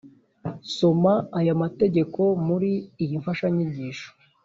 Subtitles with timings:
[0.75, 2.71] soma aya mategeko muri
[3.03, 4.09] iyi mfashanyigisho.